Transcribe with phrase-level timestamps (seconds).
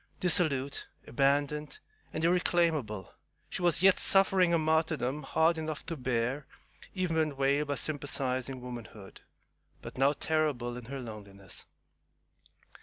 [0.19, 1.77] Dissolute, abandoned,
[2.11, 3.13] and irreclaimable,
[3.51, 6.47] she was yet suffering a martyrdom hard enough to bear
[6.95, 9.21] even when veiled by sympathizing womanhood,
[9.83, 11.67] but now terrible in her loneliness.